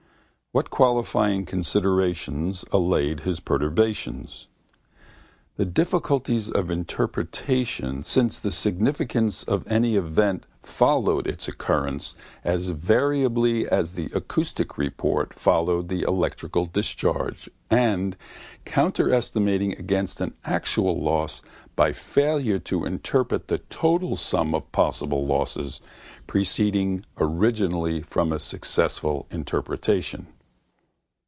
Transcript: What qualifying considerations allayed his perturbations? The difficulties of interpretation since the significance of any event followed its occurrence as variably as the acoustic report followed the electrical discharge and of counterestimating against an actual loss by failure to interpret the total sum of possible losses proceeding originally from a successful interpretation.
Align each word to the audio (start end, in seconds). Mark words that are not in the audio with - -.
What 0.53 0.69
qualifying 0.69 1.45
considerations 1.45 2.65
allayed 2.73 3.21
his 3.21 3.39
perturbations? 3.39 4.47
The 5.55 5.63
difficulties 5.63 6.49
of 6.51 6.69
interpretation 6.69 8.03
since 8.03 8.37
the 8.37 8.51
significance 8.51 9.43
of 9.43 9.65
any 9.67 9.95
event 9.95 10.45
followed 10.61 11.25
its 11.25 11.47
occurrence 11.47 12.15
as 12.43 12.67
variably 12.67 13.65
as 13.65 13.93
the 13.93 14.09
acoustic 14.13 14.77
report 14.77 15.33
followed 15.33 15.87
the 15.87 16.01
electrical 16.01 16.65
discharge 16.65 17.49
and 17.69 18.15
of 18.15 18.19
counterestimating 18.65 19.79
against 19.79 20.19
an 20.19 20.33
actual 20.43 21.01
loss 21.01 21.41
by 21.77 21.93
failure 21.93 22.59
to 22.59 22.83
interpret 22.83 23.47
the 23.47 23.59
total 23.59 24.17
sum 24.17 24.53
of 24.53 24.69
possible 24.73 25.25
losses 25.25 25.79
proceeding 26.27 27.05
originally 27.17 28.01
from 28.01 28.33
a 28.33 28.37
successful 28.39 29.27
interpretation. 29.31 30.27